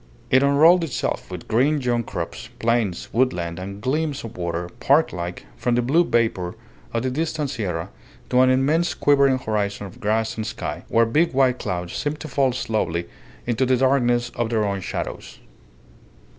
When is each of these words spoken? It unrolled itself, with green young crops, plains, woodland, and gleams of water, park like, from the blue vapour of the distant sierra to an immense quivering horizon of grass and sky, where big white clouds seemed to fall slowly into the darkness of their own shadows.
It 0.31 0.41
unrolled 0.41 0.83
itself, 0.83 1.29
with 1.29 1.47
green 1.47 1.79
young 1.79 2.01
crops, 2.01 2.49
plains, 2.57 3.09
woodland, 3.13 3.59
and 3.59 3.79
gleams 3.79 4.23
of 4.23 4.35
water, 4.35 4.67
park 4.79 5.13
like, 5.13 5.45
from 5.55 5.75
the 5.75 5.83
blue 5.83 6.03
vapour 6.03 6.55
of 6.91 7.03
the 7.03 7.11
distant 7.11 7.51
sierra 7.51 7.91
to 8.31 8.41
an 8.41 8.49
immense 8.49 8.95
quivering 8.95 9.37
horizon 9.37 9.85
of 9.85 9.99
grass 10.01 10.37
and 10.37 10.47
sky, 10.47 10.85
where 10.87 11.05
big 11.05 11.33
white 11.35 11.59
clouds 11.59 11.93
seemed 11.93 12.19
to 12.21 12.27
fall 12.27 12.51
slowly 12.51 13.09
into 13.45 13.63
the 13.63 13.77
darkness 13.77 14.31
of 14.31 14.49
their 14.49 14.65
own 14.65 14.81
shadows. 14.81 15.37